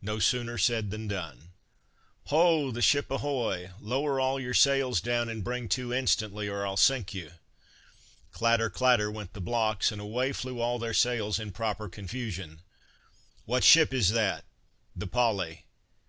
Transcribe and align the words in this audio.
No 0.00 0.20
sooner 0.20 0.58
said 0.58 0.92
than 0.92 1.08
done. 1.08 1.48
"Hoa, 2.26 2.70
the 2.70 2.80
ship 2.80 3.10
ahoy, 3.10 3.70
lower 3.80 4.20
all 4.20 4.38
your 4.38 4.54
sails 4.54 5.00
down, 5.00 5.28
and 5.28 5.42
bring 5.42 5.68
to 5.70 5.92
instantly, 5.92 6.46
or 6.48 6.64
I'll 6.64 6.76
sink 6.76 7.12
you." 7.12 7.32
Clatter, 8.30 8.70
clatter, 8.70 9.10
went 9.10 9.32
the 9.32 9.40
blocks, 9.40 9.90
and 9.90 10.00
away 10.00 10.30
flew 10.32 10.60
all 10.60 10.78
their 10.78 10.94
sails 10.94 11.40
in 11.40 11.50
proper 11.50 11.88
confusion. 11.88 12.60
"What 13.44 13.64
ship 13.64 13.92
is 13.92 14.10
that?" 14.12 14.44
"The 14.94 15.08
Polly." 15.08 15.64